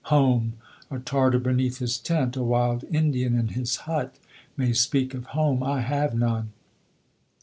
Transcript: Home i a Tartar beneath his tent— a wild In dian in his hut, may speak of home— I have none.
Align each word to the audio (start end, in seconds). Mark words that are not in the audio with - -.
Home 0.05 0.53
i 0.89 0.95
a 0.95 0.99
Tartar 0.99 1.37
beneath 1.37 1.77
his 1.77 1.99
tent— 1.99 2.35
a 2.35 2.41
wild 2.41 2.81
In 2.85 3.11
dian 3.11 3.37
in 3.37 3.49
his 3.49 3.75
hut, 3.85 4.15
may 4.57 4.73
speak 4.73 5.13
of 5.13 5.25
home— 5.37 5.61
I 5.77 5.81
have 5.81 6.15
none. 6.15 6.53